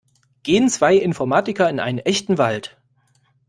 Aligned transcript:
Gehen 0.41 0.67
zwei 0.69 0.95
Informatiker 0.95 1.69
in 1.69 1.79
einen 1.79 1.99
echten 1.99 2.39
Wald. 2.39 2.75